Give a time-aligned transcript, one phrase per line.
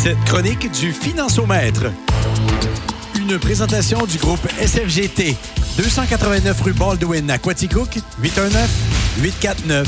[0.00, 1.86] Cette chronique du Financiomètre.
[3.18, 5.36] Une présentation du groupe SFGT.
[5.76, 9.86] 289 rue Baldwin à Quaticook, 819-849-9141.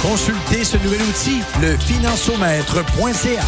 [0.00, 3.42] Consultez ce nouvel outil, le financiomètre.ca.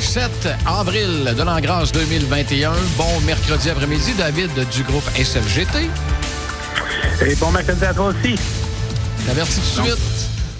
[0.00, 0.30] 7
[0.64, 2.70] avril de l'an grâce 2021.
[2.96, 5.90] Bon mercredi après-midi, David du groupe SFGT.
[7.26, 8.36] Et bon mercredi à toi aussi.
[9.26, 9.98] T'avertis tout de suite.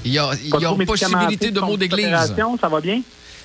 [0.05, 2.35] Il y a, il y a possibilité de mots d'église.
[2.61, 3.03] Ça va bien?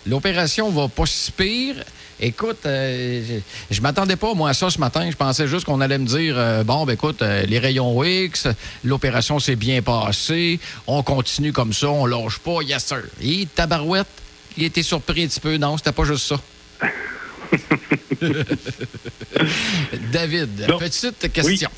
[0.07, 1.75] L'opération va pas si pire.
[2.19, 5.09] Écoute, euh, je, je m'attendais pas, moi, à ça ce matin.
[5.11, 8.47] Je pensais juste qu'on allait me dire euh, bon, ben écoute, euh, les rayons X,
[8.86, 13.01] l'opération s'est bien passée, on continue comme ça, on lâche pas, yes sir.
[13.21, 14.07] Et tabarouette,
[14.57, 15.57] il était surpris un petit peu.
[15.57, 16.39] Non, c'était pas juste ça.
[20.11, 20.77] David, Non.
[20.79, 21.69] petite question.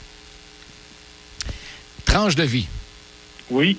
[2.06, 2.68] Tranche de vie.
[3.50, 3.78] Oui.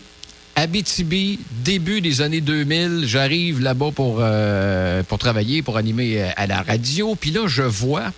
[0.58, 6.48] Abitibi, début des années 2000, j'arrive là-bas pour, euh, pour travailler, pour animer euh, à
[6.48, 7.14] la radio.
[7.14, 8.10] Puis là, je vois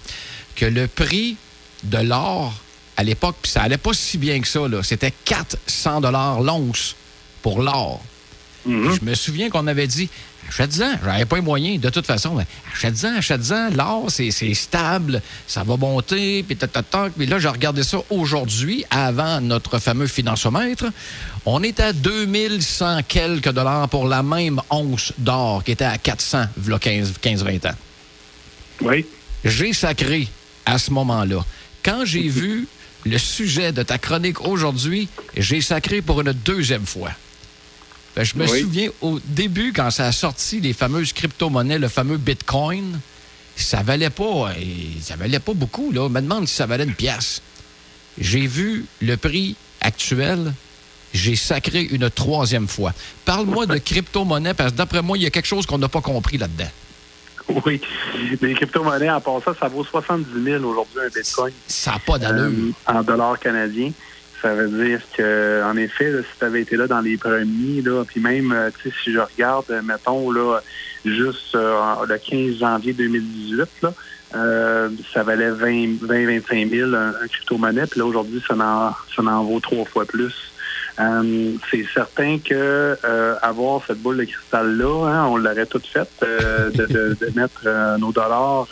[0.56, 1.36] que le prix
[1.82, 2.58] de l'or
[2.96, 6.96] à l'époque, puis ça allait pas si bien que ça, là, c'était 400 dollars l'once
[7.42, 8.02] pour l'or.
[8.66, 10.10] Je me souviens qu'on avait dit
[10.48, 15.62] achète-en, j'avais pas les moyens de toute façon, mais achète-en, achète-en, l'or c'est stable, ça
[15.62, 17.12] va monter, puis tac, tac, tac.
[17.16, 20.86] Puis là, j'ai regardé ça aujourd'hui, avant notre fameux financiomètre.
[21.46, 26.44] On est à 2100 quelques dollars pour la même once d'or qui était à 400,
[26.56, 27.74] v'là 15-20 ans.
[28.82, 29.06] Oui.
[29.44, 30.28] J'ai sacré
[30.66, 31.44] à ce moment-là.
[31.82, 32.66] Quand j'ai vu
[33.06, 37.10] le sujet de ta chronique aujourd'hui, j'ai sacré pour une deuxième fois.
[38.16, 38.60] Ben, je me Oui.
[38.62, 42.98] souviens au début, quand ça a sorti les fameuses crypto-monnaies, le fameux Bitcoin,
[43.56, 44.54] ça valait pas, euh,
[45.00, 45.92] ça valait pas beaucoup.
[45.92, 46.02] Là.
[46.02, 47.40] On me demande si ça valait une pièce.
[48.18, 50.52] J'ai vu le prix actuel,
[51.14, 52.92] j'ai sacré une troisième fois.
[53.24, 56.00] Parle-moi de crypto-monnaie, parce que d'après moi, il y a quelque chose qu'on n'a pas
[56.00, 56.70] compris là-dedans.
[57.64, 57.80] Oui.
[58.40, 61.52] Les crypto-monnaies, en passant, ça vaut 70 000 aujourd'hui un bitcoin.
[61.66, 62.44] Ça n'a pas d'allure.
[62.44, 63.92] Euh, en dollars canadiens.
[64.42, 67.82] Ça veut dire que, en effet, là, si tu avais été là dans les premiers,
[67.82, 70.60] là, puis même, euh, tu sais, si je regarde, euh, mettons, là,
[71.04, 71.78] juste euh,
[72.08, 73.92] le 15 janvier 2018, là,
[74.36, 79.60] euh, ça valait 20-25 000 un, crypto-monnaie, puis là, aujourd'hui, ça en, ça en vaut
[79.60, 80.34] trois fois plus.
[81.70, 86.68] C'est certain que euh, avoir cette boule de cristal-là, hein, on l'aurait toute faite, euh,
[86.70, 87.62] de, de- de mettre
[87.98, 88.66] nos dollars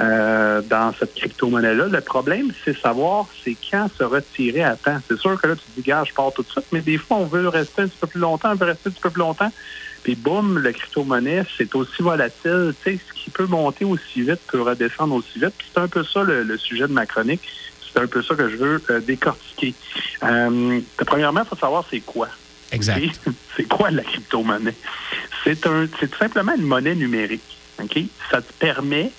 [0.00, 1.86] euh, dans cette crypto-monnaie-là.
[1.86, 4.98] Le problème, c'est savoir c'est quand se retirer à temps.
[5.08, 6.98] C'est sûr que là, tu te dis, gars, je pars tout de suite, mais des
[6.98, 9.10] fois, on veut rester un petit peu plus longtemps, on veut rester un petit peu
[9.10, 9.52] plus longtemps.
[10.02, 12.74] Puis boum, le crypto-monnaie, c'est aussi volatile.
[12.84, 15.54] Tu sais, ce qui peut monter aussi vite peut redescendre aussi vite.
[15.58, 17.42] Puis c'est un peu ça le, le sujet de ma chronique.
[17.92, 19.74] C'est un peu ça que je veux euh, décortiquer.
[20.22, 22.28] Euh, premièrement, il faut savoir c'est quoi.
[22.70, 23.02] Exact.
[23.56, 24.74] C'est quoi la crypto-monnaie?
[25.42, 27.58] C'est un, c'est tout simplement une monnaie numérique.
[27.82, 27.98] OK?
[28.30, 29.10] Ça te permet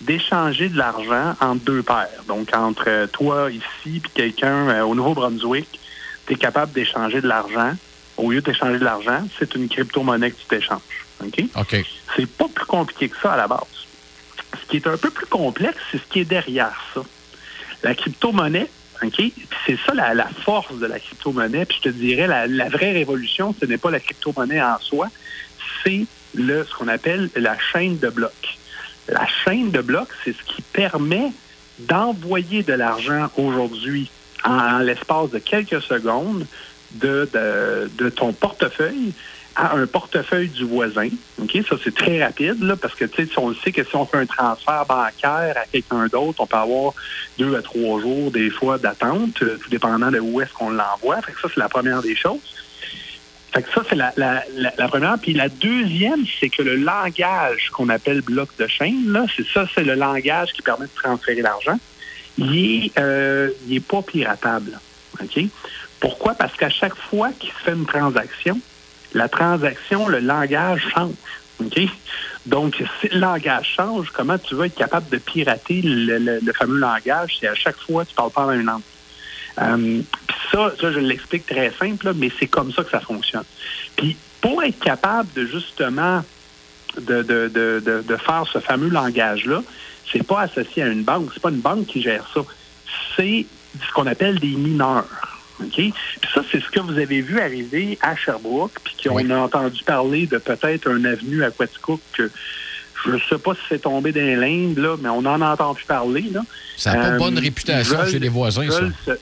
[0.00, 2.22] d'échanger de l'argent entre deux paires.
[2.26, 5.78] Donc, entre euh, toi ici puis quelqu'un euh, au Nouveau-Brunswick,
[6.26, 7.72] tu es capable d'échanger de l'argent.
[8.16, 11.06] Au lieu d'échanger de l'argent, c'est une crypto-monnaie que tu t'échanges.
[11.24, 11.44] OK?
[11.56, 11.84] OK.
[12.16, 13.60] C'est pas plus compliqué que ça à la base.
[14.60, 17.02] Ce qui est un peu plus complexe, c'est ce qui est derrière ça.
[17.82, 18.68] La crypto-monnaie,
[19.02, 19.22] OK?
[19.66, 21.64] C'est ça la, la force de la crypto-monnaie.
[21.64, 25.08] Puis je te dirais, la, la vraie révolution, ce n'est pas la crypto-monnaie en soi,
[25.82, 28.57] c'est le ce qu'on appelle la chaîne de blocs.
[29.08, 31.32] La chaîne de blocs, c'est ce qui permet
[31.78, 34.10] d'envoyer de l'argent aujourd'hui
[34.44, 36.46] en, l'espace de quelques secondes
[36.92, 37.28] de,
[38.16, 39.12] ton portefeuille
[39.56, 41.08] à un portefeuille du voisin.
[41.38, 44.18] Ça, c'est très rapide, là, parce que, si on le sait que si on fait
[44.18, 46.92] un transfert bancaire à quelqu'un d'autre, on peut avoir
[47.38, 51.16] deux à trois jours, des fois, d'attente, euh, tout dépendant de où est-ce qu'on l'envoie.
[51.16, 52.38] Ça, c'est la première des choses.
[53.74, 55.18] Ça, c'est la, première.
[55.18, 59.84] Puis la deuxième, c'est que le langage qu'on appelle bloc de chaîne, c'est ça, c'est
[59.84, 61.78] le langage qui permet de transférer l'argent.
[62.36, 63.50] Il est, euh,
[63.88, 64.78] pas piratable.
[66.00, 66.34] Pourquoi?
[66.34, 68.60] Parce qu'à chaque fois qu'il se fait une transaction,
[69.14, 71.14] la transaction, le langage change.
[72.46, 77.38] Donc, si le langage change, comment tu vas être capable de pirater le, fameux langage
[77.38, 78.82] si à chaque fois tu parles pas la même langue?
[79.60, 80.02] Euh,
[80.52, 83.44] ça, ça, je l'explique très simple, là, mais c'est comme ça que ça fonctionne.
[83.96, 86.24] Puis pour être capable de justement
[86.96, 89.62] de, de, de, de, faire ce fameux langage-là,
[90.10, 92.40] c'est pas associé à une banque, c'est pas une banque qui gère ça.
[93.16, 93.46] C'est
[93.86, 95.06] ce qu'on appelle des mineurs.
[95.60, 95.72] OK?
[95.74, 95.92] Puis
[96.32, 99.30] ça, c'est ce que vous avez vu arriver à Sherbrooke, puis qu'on Oui.
[99.32, 102.30] a entendu parler de peut-être un avenue à Quaticook que
[103.04, 105.82] je ne sais pas si c'est tombé dans l'Inde, là, mais on en a entendu
[105.86, 106.24] parler.
[106.32, 106.40] Là.
[106.76, 108.80] Ça n'a pas Euh, bonne réputation veulent- chez les voisins, ça.
[109.04, 109.18] se-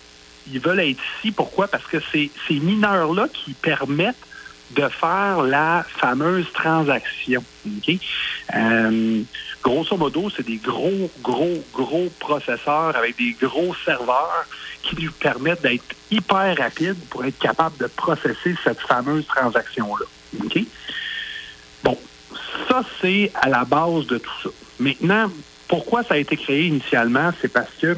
[0.53, 1.33] ils veulent être ici.
[1.33, 1.69] Pourquoi?
[1.69, 4.17] Parce que c'est ces mineurs-là qui permettent
[4.73, 7.43] de faire la fameuse transaction.
[8.55, 9.23] Euh,
[9.63, 14.47] grosso modo, c'est des gros, gros, gros processeurs avec des gros serveurs
[14.83, 20.07] qui lui permettent d'être hyper rapides pour être capable de processer cette fameuse transaction-là.
[21.83, 21.99] Bon,
[22.69, 24.51] ça, c'est à la base de tout ça.
[24.79, 25.31] Maintenant,
[25.69, 27.31] pourquoi ça a été créé initialement?
[27.41, 27.97] C'est parce que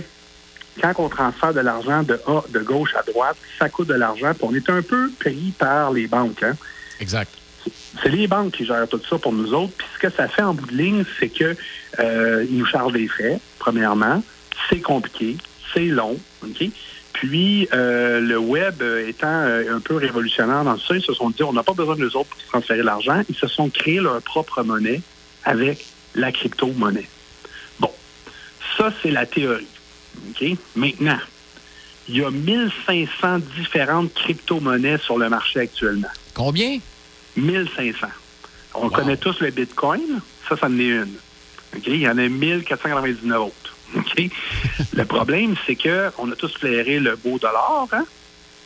[0.81, 4.33] quand on transfère de l'argent de A, de gauche à droite, ça coûte de l'argent,
[4.35, 6.43] puis on est un peu pris par les banques.
[6.43, 6.57] Hein?
[7.01, 7.31] Exact.
[8.03, 9.73] C'est les banques qui gèrent tout ça pour nous autres.
[9.77, 11.57] Puis ce que ça fait en bout de ligne, c'est que
[11.99, 14.23] euh, ils nous chargent des frais, premièrement.
[14.69, 15.37] C'est compliqué,
[15.75, 16.71] c'est long, OK?
[17.13, 21.43] Puis, euh, le web étant euh, un peu révolutionnaire dans ça, ils se sont dit,
[21.43, 23.23] on n'a pas besoin de nous autres pour transférer l'argent.
[23.29, 25.01] Ils se sont créés leur propre monnaie
[25.45, 25.85] avec
[26.15, 27.09] la crypto-monnaie.
[27.81, 27.91] Bon,
[28.77, 29.67] ça, c'est la théorie.
[30.31, 30.57] OK?
[30.77, 31.19] Maintenant,
[32.09, 36.09] il y a 1500 différentes crypto-monnaies sur le marché actuellement.
[36.35, 36.79] Combien?
[37.37, 38.07] 1500.
[38.75, 40.21] On connaît tous le Bitcoin.
[40.49, 41.15] Ça, ça en est une.
[41.77, 41.83] OK?
[41.87, 43.77] Il y en a 1499 autres.
[43.97, 44.31] OK?
[44.93, 48.05] le problème, c'est qu'on a tous flairé le beau dollar, hein?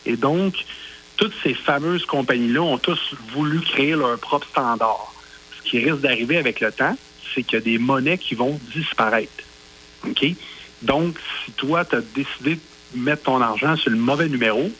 [0.04, 0.64] Et donc,
[1.16, 5.12] toutes ces fameuses compagnies-là ont tous voulu créer leur propre standard.
[5.56, 6.96] Ce qui risque d'arriver avec le temps,
[7.32, 9.44] c'est qu'il y a des monnaies qui vont disparaître.
[10.06, 10.24] OK?
[10.82, 12.56] Donc, si toi, tu as décidé
[12.94, 14.70] de mettre ton argent sur le mauvais numéro,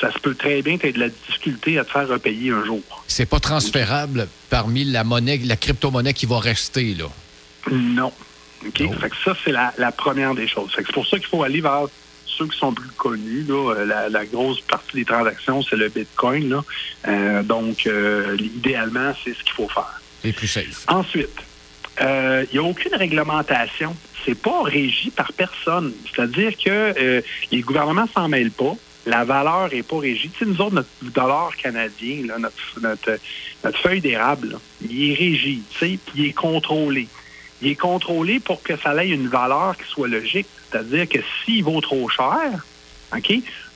[0.00, 2.50] ça se peut très bien que tu aies de la difficulté à te faire repayer
[2.50, 2.82] un jour.
[3.06, 7.06] C'est pas transférable parmi la monnaie, la crypto-monnaie qui va rester, là.
[7.70, 8.12] Non.
[8.66, 8.78] OK?
[8.78, 10.70] Fait que ça, c'est la, première des choses.
[10.74, 11.86] c'est pour ça qu'il faut aller vers
[12.26, 13.44] ceux qui sont plus connus.
[13.48, 16.48] Là, euh, la, grosse partie des transactions, c'est le Bitcoin.
[16.48, 16.64] Là.
[17.08, 20.00] Euh, donc, euh, idéalement, c'est ce qu'il faut faire.
[20.22, 20.84] C'est plus safe.
[20.88, 21.36] Ensuite,
[22.00, 23.94] il n'y a aucune réglementation.
[24.24, 25.92] C'est pas régi par personne.
[26.04, 27.22] C'est-à-dire que
[27.52, 28.76] les gouvernements s'en mêlent pas
[29.06, 30.30] la valeur n'est pas régie.
[30.30, 35.78] Tu sais, nous autres, notre dollar canadien, notre, notre, feuille d'érable, il est régi, tu
[35.78, 37.08] sais, puis il est contrôlé.
[37.62, 40.46] Il est contrôlé pour que ça ait une valeur qui soit logique.
[40.70, 42.66] C'est-à-dire que s'il vaut trop cher,
[43.16, 43.32] OK,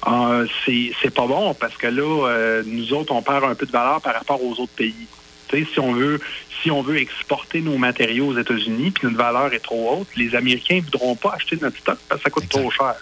[0.09, 3.73] euh, c'est pas bon parce que là, euh, nous autres, on perd un peu de
[3.73, 5.07] valeur par rapport aux autres pays.
[5.51, 6.21] Si on veut
[6.63, 10.35] si on veut exporter nos matériaux aux États-Unis puis notre valeur est trop haute, les
[10.35, 12.95] Américains ne voudront pas acheter notre stock parce que ça coûte trop cher.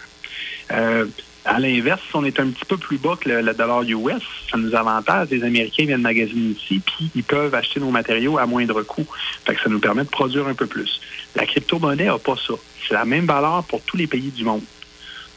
[0.71, 1.05] Euh,
[1.45, 4.57] à l'inverse, si on est un petit peu plus bas que le, dollar US, ça
[4.57, 5.29] nous avantage.
[5.31, 9.07] Les Américains viennent magasiner ici, puis ils peuvent acheter nos matériaux à moindre coût.
[9.45, 11.01] Fait que ça nous permet de produire un peu plus.
[11.35, 12.53] La crypto-monnaie n'a pas ça.
[12.87, 14.63] C'est la même valeur pour tous les pays du monde.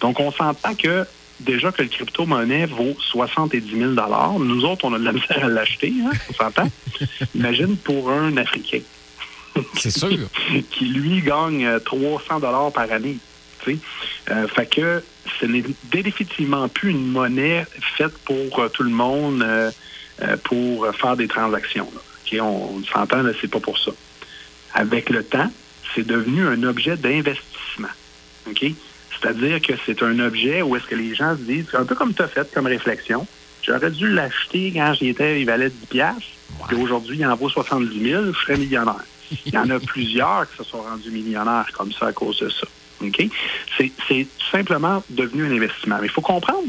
[0.00, 1.06] Donc, on s'entend que
[1.44, 3.93] déjà que le crypto-monnaie vaut 70 000
[4.39, 6.71] Nous autres, on a de la misère à l'acheter, hein, on s'entend.
[7.35, 8.81] Imagine pour un Africain.
[9.77, 10.09] C'est sûr.
[10.71, 12.41] qui, lui, gagne 300
[12.71, 13.19] par année.
[13.69, 15.03] Euh, fait que
[15.41, 17.65] ce n'est définitivement plus une monnaie
[17.97, 19.71] faite pour euh, tout le monde euh,
[20.45, 21.88] pour faire des transactions.
[22.41, 23.93] On, s'entend, c'est pas pour ça.
[24.75, 25.50] Avec le temps,
[25.95, 27.88] c'est devenu un objet d'investissement.
[29.23, 32.13] C'est-à-dire que c'est un objet où est-ce que les gens se disent, un peu comme
[32.13, 33.27] tu as fait comme réflexion,
[33.63, 36.23] j'aurais dû l'acheter quand j'y étais, il valait 10 piastres,
[36.71, 39.05] et aujourd'hui, il en vaut 70 000, je serais millionnaire.
[39.47, 42.51] Il y en a plusieurs qui se sont rendus millionnaires comme ça à cause de
[42.51, 42.67] ça.
[43.79, 45.97] C'est tout simplement devenu un investissement.
[46.01, 46.69] Mais il faut comprendre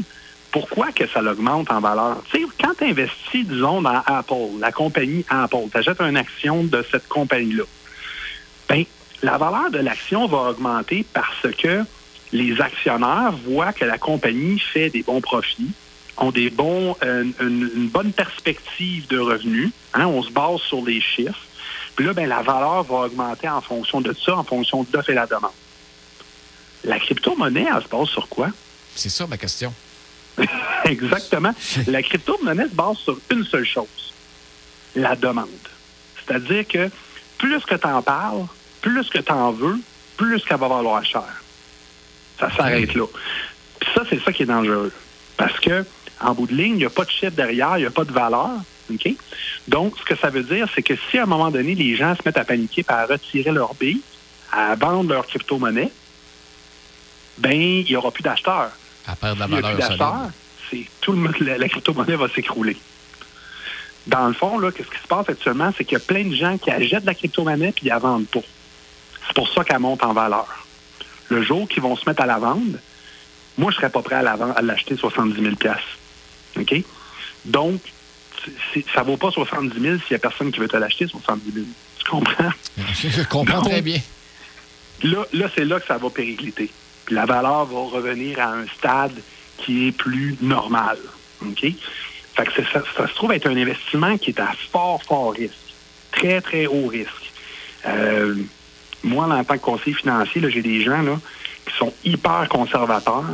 [0.50, 2.22] pourquoi que ça l'augmente en valeur.
[2.30, 6.64] Tu sais, quand tu investis, disons, dans Apple, la compagnie Apple, tu achètes une action
[6.64, 7.64] de cette compagnie-là,
[8.68, 8.84] bien,
[9.22, 11.84] la valeur de l'action va augmenter parce que
[12.34, 15.70] les actionnaires voient que la compagnie fait des bons profits,
[16.16, 19.70] ont des bons, euh, une, bonne perspective de revenus.
[19.94, 21.40] Hein, on se base sur les chiffres.
[21.94, 25.10] Puis là, ben, la valeur va augmenter en fonction de ça, en fonction de l'offre
[25.10, 25.52] et la demande.
[26.82, 28.48] La crypto-monnaie, elle se base sur quoi?
[28.96, 29.72] C'est ça ma question.
[30.84, 31.54] Exactement.
[31.86, 34.12] La crypto-monnaie se base sur une seule chose,
[34.96, 35.48] la demande.
[36.16, 36.90] C'est-à-dire que
[37.38, 38.46] plus que tu en parles,
[38.80, 39.78] plus que tu en veux,
[40.16, 41.43] plus qu'elle va valoir cher.
[42.38, 43.06] Ça s'arrête là.
[43.80, 44.92] Puis ça, c'est ça qui est dangereux.
[45.36, 45.84] Parce que
[46.20, 48.04] en bout de ligne, il n'y a pas de chiffre derrière, il n'y a pas
[48.04, 48.50] de valeur.
[48.92, 49.08] OK?
[49.68, 52.14] Donc, ce que ça veut dire, c'est que si à un moment donné, les gens
[52.14, 54.00] se mettent à paniquer, à retirer leur billes,
[54.52, 55.90] à vendre leur crypto-monnaie,
[57.38, 58.70] ben il n'y aura plus d'acheteurs.
[59.06, 60.30] À perdre la valeur d'acheteurs,
[60.70, 62.76] c'est tout le monde, la, crypto-monnaie va s'écrouler.
[64.06, 66.34] Dans le fond, là, qu'est-ce qui se passe actuellement, c'est qu'il y a plein de
[66.34, 68.42] gens qui achètent la crypto-monnaie puis ils la vendent pas.
[69.26, 70.63] C'est pour ça qu'elle monte en valeur.
[71.28, 72.78] Le jour qu'ils vont se mettre à la vendre,
[73.56, 75.54] moi, je serais pas prêt à l'acheter 70 000
[76.56, 76.74] OK?
[77.44, 77.80] Donc,
[78.92, 81.52] ça ne vaut pas 70 000 s'il n'y a personne qui veut te l'acheter 70
[81.52, 81.66] 000.
[81.98, 82.50] Tu comprends?
[83.02, 84.00] Je comprends très bien.
[85.02, 86.70] Là, là c'est là que ça va péricliter.
[87.04, 89.20] Puis la valeur va revenir à un stade
[89.58, 90.98] qui est plus normal.
[91.42, 91.66] OK?
[92.34, 95.54] Fait que ça, ça, se trouve être un investissement qui est à fort, fort risque.
[96.10, 97.32] Très, très haut risque.
[97.86, 98.36] Euh,
[99.04, 101.18] moi, en tant que conseiller financier, j'ai des gens là,
[101.66, 103.24] qui sont hyper conservateurs,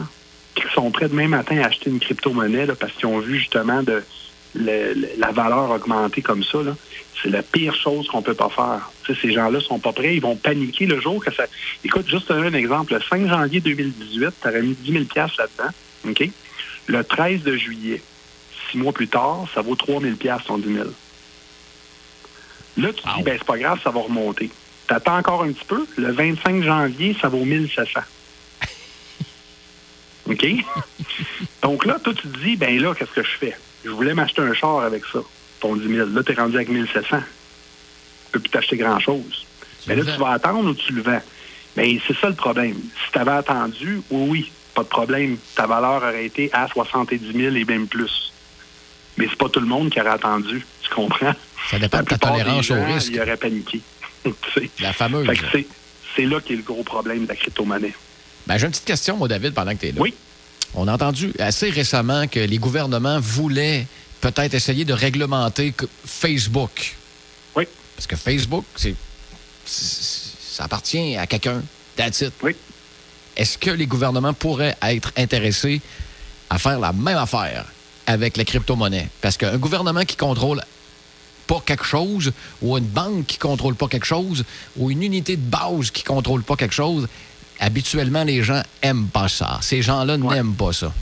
[0.55, 4.03] qui sont prêts demain matin à acheter une crypto-monnaie parce qu'ils ont vu justement de,
[4.55, 6.59] la valeur augmenter comme ça.
[7.23, 8.91] C'est la pire chose qu'on peut pas faire.
[9.07, 11.45] ces gens-là sont pas prêts, ils vont paniquer le jour que ça.
[11.85, 12.95] Écoute, juste un exemple.
[12.95, 15.71] Le 5 janvier 2018, tu aurais mis 10 000 là-dedans.
[16.09, 16.31] OK?
[16.87, 18.03] Le 13 de juillet,
[18.71, 20.15] six mois plus tard, ça vaut 3 000
[20.47, 20.87] ton 10 000
[22.77, 24.51] Là, tu dis, ben, c'est pas grave, ça va remonter.
[24.91, 25.87] Tu attends encore un petit peu.
[25.99, 28.01] Le 25 janvier, ça vaut 1700.
[30.29, 30.47] OK?
[31.63, 33.57] Donc là, toi, tu te dis, ben là, qu'est-ce que je fais?
[33.85, 35.21] Je voulais m'acheter un char avec ça,
[35.61, 36.09] ton 10 000.
[36.09, 37.19] Là, tu es rendu avec 1700.
[37.19, 37.23] Tu
[38.33, 39.47] peux plus t'acheter grand-chose.
[39.87, 41.23] Mais là, tu vas attendre ou tu le vends?
[41.77, 42.75] Ben, c'est ça le problème.
[42.75, 45.37] Si tu avais attendu, oui, oui, pas de problème.
[45.55, 48.33] Ta valeur aurait été à 70 000 et même plus.
[49.17, 50.67] Mais c'est pas tout le monde qui aurait attendu.
[50.83, 51.35] Tu comprends?
[51.71, 53.13] Ça dépend de ta tolérance au risque.
[53.13, 53.81] Il aurait paniqué.
[54.81, 55.29] la fameuse.
[56.17, 57.95] C'est là qu'est le gros problème de la crypto-monnaie.
[58.47, 60.01] Ben, J'ai une petite question, moi, David, pendant que tu es là.
[60.01, 60.15] Oui.
[60.75, 63.87] On a entendu assez récemment que les gouvernements voulaient
[64.21, 65.75] peut-être essayer de réglementer
[66.05, 66.95] Facebook.
[67.57, 67.65] Oui.
[67.97, 68.95] Parce que Facebook, c'est
[69.65, 71.63] ça appartient à quelqu'un.
[71.97, 72.55] That's Oui.
[73.37, 75.81] Est-ce que les gouvernements pourraient être intéressés
[76.51, 77.67] à faire la même affaire
[78.07, 79.09] avec les crypto-monnaies?
[79.21, 80.61] Parce qu'un gouvernement qui contrôle
[81.51, 84.45] pas quelque chose, ou une banque qui contrôle pas quelque chose,
[84.77, 87.09] ou une unité de base qui contrôle pas quelque chose,
[87.59, 89.59] habituellement, les gens aiment pas ça.
[89.61, 90.93] Ces gens-là n'aiment pas ça.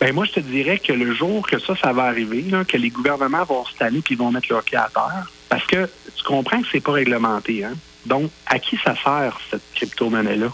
[0.00, 2.90] Ben moi, je te dirais que le jour que ça, ça va arriver, que les
[2.90, 6.66] gouvernements vont tanner puis vont mettre leur pied à terre, parce que tu comprends que
[6.72, 7.74] c'est pas réglementé, hein?
[8.04, 10.48] Donc, à qui ça sert, cette crypto-monnaie-là?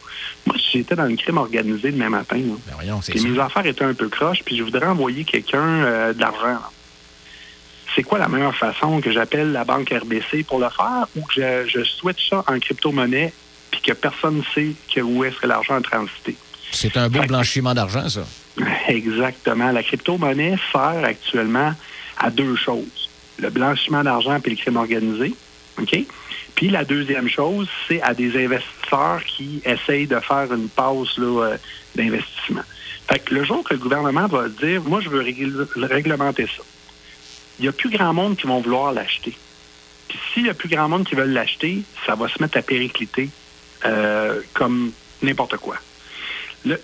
[0.45, 4.43] Moi, j'étais dans le crime organisé demain matin, ben mes affaires étaient un peu croches,
[4.45, 6.59] puis je voudrais envoyer quelqu'un euh, de l'argent.
[7.99, 11.33] C'est quoi la meilleure façon que j'appelle la banque RBC pour le faire ou que
[11.67, 13.33] je, je switch ça en crypto-monnaie
[13.73, 16.37] puis que personne ne sait que où est-ce que l'argent a transité?
[16.71, 18.21] C'est un beau blanchiment d'argent, ça.
[18.87, 19.73] Exactement.
[19.73, 21.75] La crypto-monnaie sert actuellement
[22.19, 23.11] à deux choses.
[23.41, 25.35] Le blanchiment d'argent puis le crime organisé.
[25.81, 25.99] OK?
[26.55, 31.57] Puis la deuxième chose, c'est à des investisseurs qui essayent de faire une pause euh,
[31.97, 32.63] d'investissement.
[33.09, 35.25] Fait que le jour que le gouvernement va dire, moi, je veux
[35.75, 36.63] réglementer ça,
[37.59, 39.37] il n'y a plus grand monde qui vont vouloir l'acheter.
[40.09, 42.63] Puis s'il y a plus grand monde qui veulent l'acheter, ça va se mettre à
[42.63, 43.31] péricliter
[43.85, 45.77] euh, comme n'importe quoi.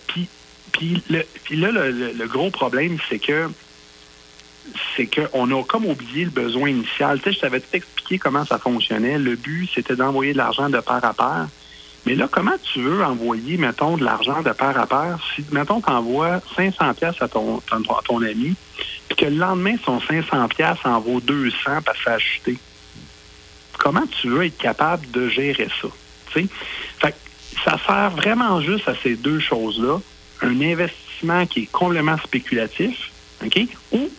[0.07, 0.28] puis,
[0.73, 3.49] puis, là, le gros problème, c'est que
[4.97, 7.19] c'est qu'on a comme oublié le besoin initial.
[7.19, 9.19] Tu sais, je t'avais expliqué comment ça fonctionnait.
[9.19, 11.49] Le but, c'était d'envoyer de l'argent de pair à pair.
[12.06, 15.18] Mais là, comment tu veux envoyer, mettons, de l'argent de pair à pair?
[15.34, 17.61] Si, mettons, tu envoies 500 pièces à ton,
[18.23, 18.54] ami,
[19.08, 22.52] puis que le lendemain, son 500 pièces en vaut 200 parce que ça?
[23.78, 25.88] Comment tu veux être capable de gérer ça?
[26.26, 26.49] Fait
[27.64, 30.00] ça sert vraiment juste à ces deux choses-là.
[30.42, 33.11] Un investissement qui est complètement spéculatif,
[33.44, 33.61] OK?
[33.92, 34.11] Ou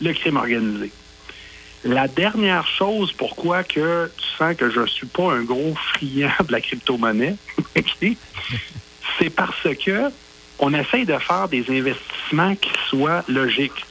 [0.00, 0.92] le crime organisé.
[1.84, 4.10] La dernière chose pourquoi que
[4.56, 7.36] que je ne suis pas un gros friand de la crypto-monnaie,
[9.18, 10.10] c'est parce que
[10.58, 13.84] on essaye de faire des investissements qui soient logiques.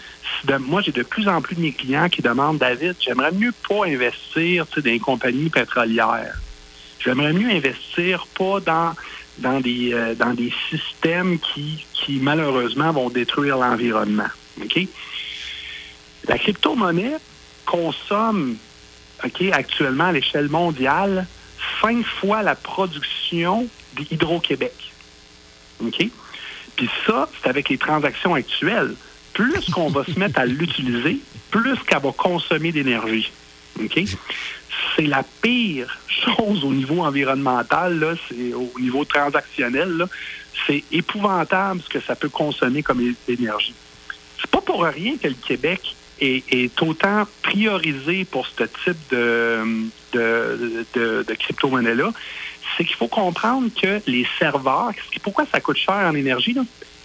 [0.59, 3.85] moi, j'ai de plus en plus de mes clients qui demandent, David, j'aimerais mieux pas
[3.85, 6.41] investir dans des compagnies pétrolières.
[6.99, 8.93] J'aimerais mieux investir pas dans
[9.37, 14.29] dans des euh, dans des systèmes qui, qui malheureusement vont détruire l'environnement.
[16.27, 17.17] La crypto-monnaie
[17.65, 18.57] consomme
[19.51, 21.25] actuellement à l'échelle mondiale
[21.81, 24.73] cinq fois la production d'Hydro-Québec.
[25.83, 26.09] OK?
[26.75, 28.95] Puis ça, c'est avec les transactions actuelles.
[29.33, 31.19] Plus qu'on va se mettre à l'utiliser,
[31.51, 33.31] plus qu'elle va consommer d'énergie.
[33.79, 33.99] OK?
[34.95, 38.13] C'est la pire chose au niveau environnemental, là,
[38.55, 40.05] au niveau transactionnel.
[40.65, 43.73] C'est épouvantable ce que ça peut consommer comme énergie.
[44.39, 49.63] C'est pas pour rien que le Québec est, autant priorisé pour ce type de,
[50.13, 52.11] de, de, crypto-monnaie-là,
[52.75, 54.91] c'est qu'il faut comprendre que les serveurs,
[55.23, 56.55] pourquoi ça coûte cher en énergie?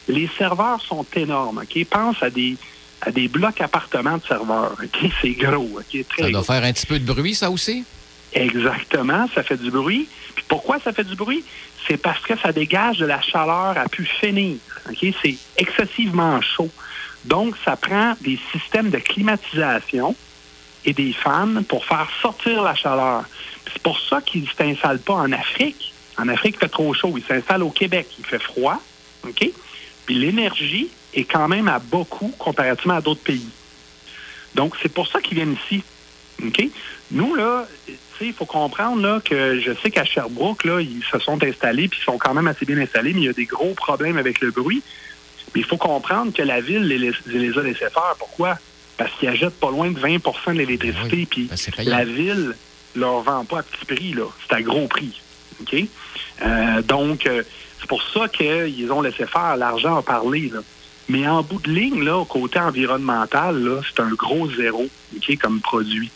[0.09, 1.62] Les serveurs sont énormes.
[1.62, 1.85] OK?
[1.87, 2.57] Pense à des,
[3.00, 4.76] à des blocs appartements de serveurs.
[5.21, 5.81] C'est gros.
[6.09, 7.85] Très ça doit faire un petit peu de bruit, ça aussi?
[8.33, 10.09] Exactement, ça fait du bruit.
[10.35, 11.45] Puis pourquoi ça fait du bruit?
[11.87, 14.57] C'est parce que ça dégage de la chaleur à pu finir.
[15.23, 16.71] C'est excessivement chaud.
[17.24, 20.14] Donc, ça prend des systèmes de climatisation
[20.84, 23.24] et des fans pour faire sortir la chaleur.
[23.72, 25.92] C'est pour ça qu'ils ne s'installent pas en Afrique.
[26.18, 27.14] En Afrique, il fait trop chaud.
[27.16, 28.08] Ils s'installent au Québec.
[28.18, 28.80] Il fait froid.
[29.24, 29.50] OK?
[30.06, 33.48] Puis l'énergie est quand même à beaucoup comparativement à d'autres pays.
[34.54, 35.82] Donc, c'est pour ça qu'ils viennent ici.
[36.44, 36.64] OK?
[37.12, 37.66] Nous, là,
[38.20, 42.00] il faut comprendre là, que je sais qu'à Sherbrooke, là, ils se sont installés, puis
[42.00, 44.40] ils sont quand même assez bien installés, mais il y a des gros problèmes avec
[44.40, 44.82] le bruit.
[45.54, 48.14] Mais il faut comprendre que la ville les, les a laissés faire.
[48.18, 48.59] Pourquoi?
[48.97, 52.54] Parce qu'ils achètent pas loin de 20% de l'électricité, puis Ben, la ville
[52.94, 54.25] leur vend pas à petit prix, là.
[54.47, 55.21] C'est à gros prix.
[55.61, 55.75] OK?
[56.42, 57.42] Euh, donc, euh,
[57.80, 59.56] c'est pour ça qu'ils ont laissé faire.
[59.56, 60.61] L'argent a parlé, là.
[61.09, 65.38] Mais en bout de ligne, là, au côté environnemental, là, c'est un gros zéro, OK,
[65.38, 66.11] comme produit.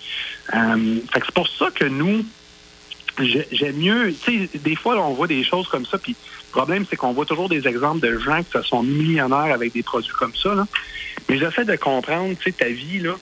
[0.55, 2.25] Euh, fait que c'est pour ça que nous,
[3.19, 6.14] j'aime mieux, tu sais, des fois, là, on voit des choses comme ça, puis
[6.56, 9.82] problème, c'est qu'on voit toujours des exemples de gens qui se sont millionnaires avec des
[9.82, 10.66] produits comme ça, là.
[11.28, 13.14] Mais j'essaie de comprendre, tu sais, ta vie, là,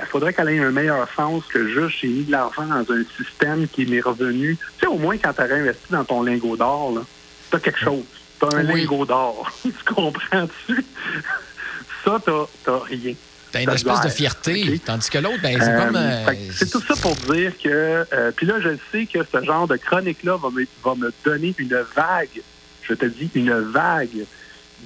[0.00, 3.02] il faudrait qu'elle ait un meilleur sens que juste j'ai mis de l'argent dans un
[3.16, 4.56] système qui m'est revenu.
[4.56, 7.02] Tu sais, au moins, quand tu as investi dans ton lingot d'or, là,
[7.50, 8.04] t'as quelque chose.
[8.40, 9.50] T'as un lingot d'or.
[9.62, 10.84] tu comprends-tu?
[12.04, 13.14] Ça, t'as rien.
[13.52, 15.96] T'as une espèce de fierté, tandis que l'autre, ben, c'est Euh, comme...
[15.96, 17.68] euh, c'est tout ça pour dire que...
[18.12, 21.54] euh, Puis là, je sais que ce genre de chronique-là va me, va me donner
[21.58, 22.40] une vague,
[22.82, 24.24] je te dis, une vague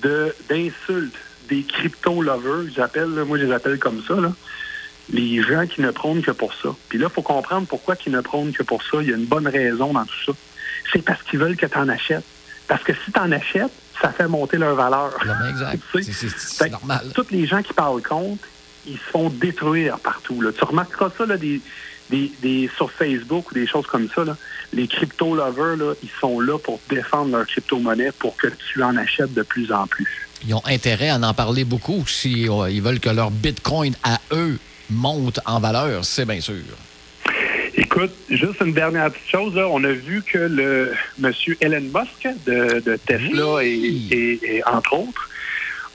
[0.03, 1.15] de d'insultes
[1.49, 4.33] des crypto-lovers, j'appelle, moi je les appelle comme ça, là.
[5.13, 6.71] les gens qui ne prônent que pour ça.
[6.89, 8.99] Puis là, il faut comprendre pourquoi ils ne prônent que pour ça.
[9.01, 10.33] Il y a une bonne raison dans tout ça.
[10.93, 12.25] C'est parce qu'ils veulent que tu en achètes.
[12.69, 13.71] Parce que si tu en achètes,
[14.03, 15.13] ça fait monter leur valeur.
[15.25, 15.81] non, exact.
[16.03, 17.13] C'est- normal.
[17.15, 18.45] Tous les gens qui parlent contre,
[18.87, 20.41] ils se font détruire partout.
[20.41, 20.51] Là.
[20.53, 21.61] Tu remarqueras ça là, des,
[22.11, 24.25] des, des- sur Facebook ou des choses comme ça.
[24.25, 24.37] Là.
[24.73, 29.33] Les crypto-lovers, là, ils sont là pour défendre leur crypto-monnaie pour que tu en achètes
[29.35, 30.29] de plus en plus.
[30.47, 34.21] Ils ont intérêt à en parler beaucoup si euh, ils veulent que leur Bitcoin à
[34.33, 34.59] eux
[34.91, 36.55] monte en valeur, c'est bien sûr.
[37.79, 39.55] Écoute, juste une dernière petite chose.
[39.55, 39.67] Là.
[39.69, 44.09] On a vu que le monsieur Elon Musk de, de Tesla Oui.
[44.11, 45.29] et, et- et entre autres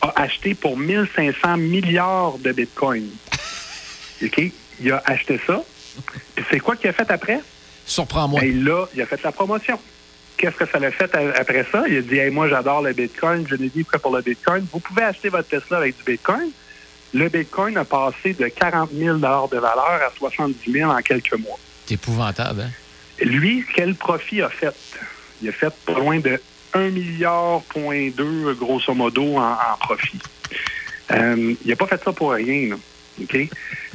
[0.01, 3.05] a acheté pour 1500 milliards de Bitcoin.
[4.23, 4.51] OK?
[4.83, 5.61] Il a acheté ça.
[6.49, 7.39] C'est quoi qu'il a fait après?
[7.85, 8.43] Surprends-moi.
[8.43, 9.79] Et là, il a fait la promotion.
[10.37, 11.83] Qu'est-ce que ça l'a fait après ça?
[11.87, 14.65] Il a dit, hey, moi, j'adore le Bitcoin, je l'ai dit prêt pour le Bitcoin.
[14.71, 16.49] Vous pouvez acheter votre Tesla avec du Bitcoin.
[17.13, 19.21] Le Bitcoin a passé de 40 000 de
[19.57, 21.59] valeur à 70 000 en quelques mois.
[21.85, 22.71] C'est épouvantable, hein?
[23.23, 24.73] Lui, quel profit a fait?
[25.41, 26.41] Il a fait pas loin de
[26.73, 30.19] 1 milliard, point 2, grosso modo, en, en profit.
[31.11, 32.75] Euh, il n'a pas fait ça pour rien, là.
[33.21, 33.49] OK?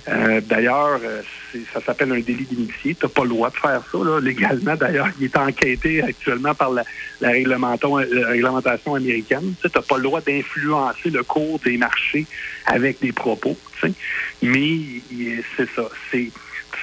[0.08, 1.22] Euh, d'ailleurs, euh,
[1.72, 2.94] ça s'appelle un délit d'initié.
[2.94, 4.76] Tu n'as pas le droit de faire ça, là, légalement.
[4.76, 6.84] D'ailleurs, il est enquêté actuellement par la,
[7.20, 9.54] la réglementation, la réglementation américaine.
[9.60, 12.26] Tu n'as pas le droit d'influencer le cours des marchés
[12.66, 13.56] avec des propos.
[14.42, 14.78] Mais
[15.56, 15.88] c'est ça.
[16.10, 16.30] C'est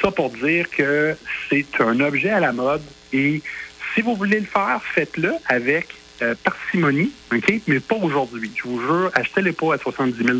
[0.01, 1.15] ça pour dire que
[1.49, 2.81] c'est un objet à la mode
[3.13, 3.41] et
[3.93, 5.87] si vous voulez le faire, faites-le avec
[6.21, 7.11] euh, parcimonie?
[7.31, 8.51] Mais pas aujourd'hui.
[8.55, 10.37] Je vous jure, achetez-les pas à 70 000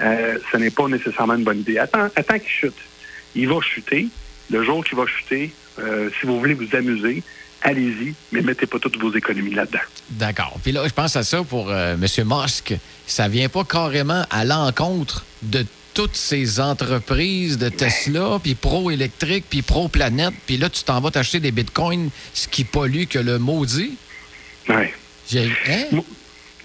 [0.00, 1.78] euh, ce n'est pas nécessairement une bonne idée.
[1.78, 2.74] Attends, attends qu'il chute.
[3.34, 4.08] Il va chuter.
[4.50, 7.22] Le jour qu'il va chuter, euh, si vous voulez vous amuser,
[7.62, 9.78] allez-y, mais mettez pas toutes vos économies là-dedans.
[10.10, 10.58] D'accord.
[10.62, 12.06] Puis là, je pense à ça pour euh, M.
[12.26, 12.74] Musk.
[13.06, 19.62] Ça vient pas carrément à l'encontre de toutes ces entreprises de Tesla, puis pro-électrique, puis
[19.62, 23.96] pro-planète, puis là, tu t'en vas t'acheter des bitcoins, ce qui pollue que le maudit?
[25.28, 25.84] J'ai- Hein?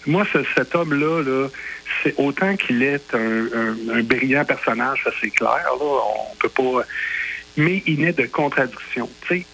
[0.08, 1.48] Moi, ce- cet homme-là, là,
[2.06, 6.50] c'est autant qu'il est un, un- un brillant personnage, ça c'est clair, là, on peut
[6.50, 6.84] pas.
[7.58, 9.10] Mais il naît de contradictions.
[9.28, 9.46] Tu sais,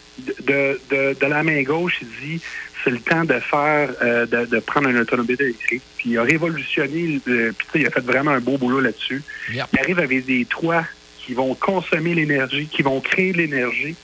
[0.44, 2.42] de, de, de la main gauche, il dit
[2.84, 5.84] c'est le temps de faire, euh, de, de prendre un automobile électrique.
[5.98, 8.82] Puis il a révolutionné, le- puis tu sais, il a fait vraiment un beau boulot
[8.82, 9.22] là-dessus.
[9.54, 9.68] Yep.
[9.74, 10.86] Il arrive avec des toits
[11.20, 13.96] qui vont consommer l'énergie, qui vont créer de l'énergie,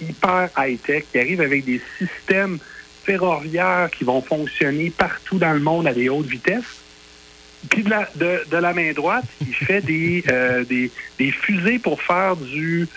[0.00, 1.04] hyper high-tech.
[1.14, 2.58] Il arrive avec des systèmes
[3.04, 6.62] ferroviaires qui vont fonctionner partout dans le monde à des hautes vitesses.
[7.70, 11.78] Puis de la, de, de la main droite, il fait des, euh, des, des fusées
[11.78, 12.88] pour faire du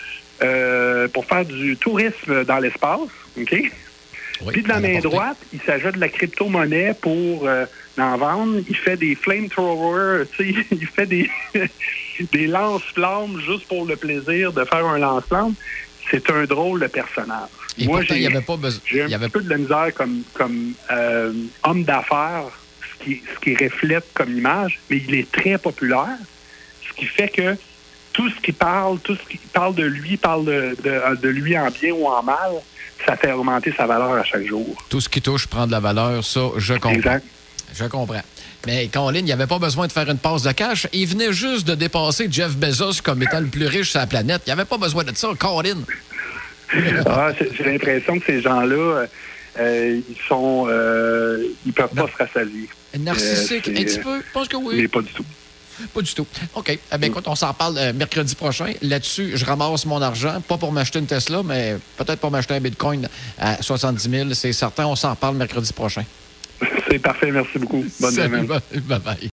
[0.42, 3.00] euh, pour faire du tourisme dans l'espace.
[3.40, 3.50] OK?
[4.40, 7.66] Oui, Puis de la main droite, il s'ajoute de la crypto-monnaie pour euh,
[7.98, 8.60] en vendre.
[8.68, 11.28] Il fait des flamethrowers, il fait des,
[12.32, 15.54] des lance-flammes juste pour le plaisir de faire un lance-flamme.
[16.10, 17.48] C'est un drôle de personnage.
[17.78, 18.80] Et Moi, j'ai n'y avait pas besoin.
[18.86, 21.32] j'ai un avait- peu de la misère comme, comme euh,
[21.64, 22.44] homme d'affaires,
[22.98, 26.18] ce qui, ce qui reflète comme image, mais il est très populaire,
[26.88, 27.56] ce qui fait que
[28.12, 31.56] tout ce qui parle, tout ce qui parle de lui, parle de, de, de lui
[31.56, 32.52] en bien ou en mal,
[33.06, 34.66] ça fait augmenter sa valeur à chaque jour.
[34.88, 36.90] Tout ce qui touche prend de la valeur, ça, je comprends.
[36.90, 37.24] Exact.
[37.74, 38.22] Je comprends.
[38.66, 40.88] Mais Colin, il n'y avait pas besoin de faire une passe de cash.
[40.92, 44.42] Il venait juste de dépasser Jeff Bezos comme étant le plus riche sur la planète.
[44.46, 45.76] Il n'y avait pas besoin de ça, Colin.
[47.06, 49.04] Ah, j'ai j'ai l'impression que ces gens-là,
[49.58, 52.68] euh, ils sont, euh, ils peuvent pas se rassasier.
[52.98, 54.18] Narcissique, Euh, un c'est- petit peu?
[54.20, 54.76] Je pense que oui.
[54.82, 55.24] Mais pas du tout.
[55.94, 56.26] Pas du tout.
[56.56, 56.70] OK.
[56.92, 58.72] Eh bien, écoute, on s'en parle euh, mercredi prochain.
[58.82, 62.60] Là-dessus, je ramasse mon argent, pas pour m'acheter une Tesla, mais peut-être pour m'acheter un
[62.60, 64.34] Bitcoin à 70 000.
[64.34, 66.04] C'est certain, on s'en parle mercredi prochain.
[66.90, 67.84] C'est parfait, merci beaucoup.
[68.00, 68.46] Bonne semaine.
[68.46, 69.18] bye- bye-bye.